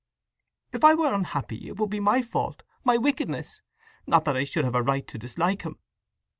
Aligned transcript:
"If 0.71 0.83
I 0.83 0.95
were 0.95 1.13
unhappy 1.13 1.67
it 1.67 1.77
would 1.77 1.91
be 1.91 1.99
my 1.99 2.23
fault, 2.23 2.63
my 2.83 2.97
wickedness; 2.97 3.61
not 4.07 4.25
that 4.25 4.35
I 4.35 4.45
should 4.45 4.65
have 4.65 4.73
a 4.73 4.81
right 4.81 5.07
to 5.07 5.19
dislike 5.19 5.61
him! 5.61 5.77